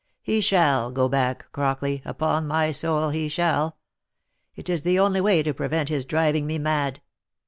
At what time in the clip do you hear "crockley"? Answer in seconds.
1.51-2.01